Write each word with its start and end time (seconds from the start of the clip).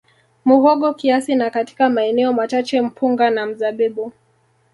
Muhogo 0.45 0.93
kiasi 0.93 1.35
na 1.35 1.49
katika 1.49 1.89
maeneo 1.89 2.33
machache 2.33 2.81
mpunga 2.81 3.29
na 3.29 3.45
mzabibu 3.45 4.13